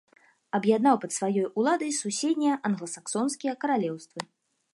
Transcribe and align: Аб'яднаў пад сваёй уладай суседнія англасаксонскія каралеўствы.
Аб'яднаў 0.57 0.95
пад 1.03 1.11
сваёй 1.17 1.45
уладай 1.57 1.91
суседнія 2.01 2.55
англасаксонскія 2.71 3.53
каралеўствы. 3.65 4.21